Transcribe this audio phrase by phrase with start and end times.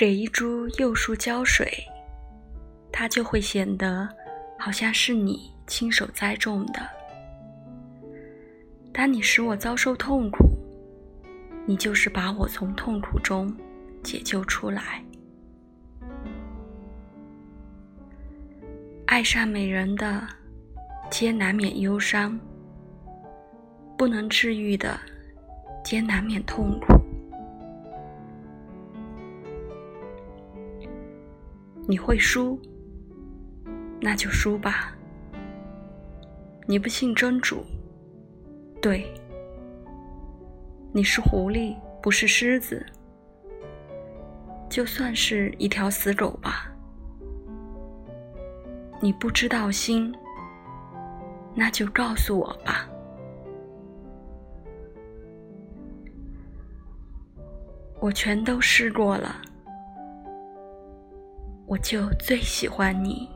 [0.00, 1.70] 给一株幼树浇水，
[2.90, 4.08] 它就会显得
[4.58, 6.80] 好像是你亲手栽种的。
[8.94, 10.38] 当你使我遭受痛苦，
[11.66, 13.54] 你就是把我从痛苦中
[14.02, 15.04] 解救出来。
[19.04, 20.26] 爱上美人的，
[21.10, 22.40] 皆难免忧伤；
[23.98, 24.98] 不能治愈的，
[25.84, 26.99] 皆难免痛苦。
[31.86, 32.58] 你会输，
[34.00, 34.94] 那就输吧。
[36.66, 37.64] 你不信真主，
[38.80, 39.12] 对，
[40.92, 42.86] 你是狐狸，不是狮子，
[44.68, 46.70] 就算是一条死狗吧。
[49.00, 50.14] 你不知道心，
[51.54, 52.86] 那就告诉我吧。
[57.98, 59.34] 我全都试过了。
[61.70, 63.28] 我就最喜欢你。